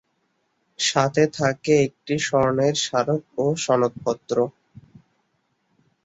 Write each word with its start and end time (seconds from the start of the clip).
সাথে 0.79 1.23
থাকে 1.37 1.73
একটি 1.87 2.15
স্বর্ণের 2.19 2.75
স্মারক 2.83 3.23
ও 3.37 3.55
সনদপত্র। 3.57 4.35